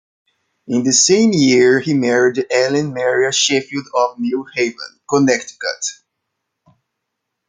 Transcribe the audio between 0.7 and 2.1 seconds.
the same year he